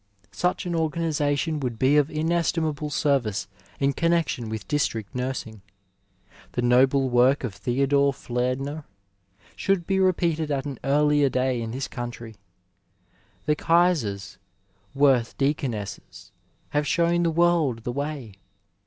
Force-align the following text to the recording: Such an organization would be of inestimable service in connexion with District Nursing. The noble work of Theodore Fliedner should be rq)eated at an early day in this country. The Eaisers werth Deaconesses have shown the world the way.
Such 0.31 0.65
an 0.65 0.73
organization 0.73 1.59
would 1.59 1.77
be 1.77 1.95
of 1.95 2.09
inestimable 2.09 2.89
service 2.89 3.47
in 3.79 3.93
connexion 3.93 4.49
with 4.49 4.67
District 4.67 5.13
Nursing. 5.13 5.61
The 6.53 6.63
noble 6.63 7.07
work 7.07 7.43
of 7.43 7.53
Theodore 7.53 8.11
Fliedner 8.11 8.83
should 9.55 9.85
be 9.85 9.97
rq)eated 9.97 10.49
at 10.49 10.65
an 10.65 10.79
early 10.83 11.29
day 11.29 11.61
in 11.61 11.69
this 11.69 11.87
country. 11.87 12.35
The 13.45 13.55
Eaisers 13.55 14.37
werth 14.95 15.37
Deaconesses 15.37 16.31
have 16.69 16.87
shown 16.87 17.21
the 17.21 17.29
world 17.29 17.83
the 17.83 17.91
way. 17.91 18.33